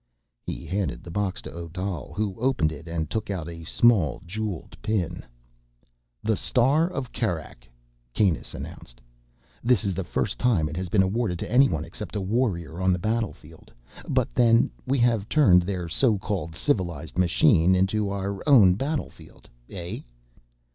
[0.41, 4.75] He handed the box to Odal, who opened it and took out a small jeweled
[4.81, 5.23] pin.
[6.23, 7.67] "The Star of Kerak,"
[8.11, 8.99] Kanus announced.
[9.63, 12.91] "This is the first time it has been awarded to anyone except a warrior on
[12.91, 13.71] the battlefield.
[14.09, 19.99] But then, we have turned their so called civilized machine into our own battlefield, eh?"